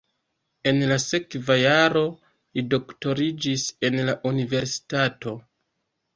[0.69, 5.37] En la sekva jaro li doktoriĝis en la universitato.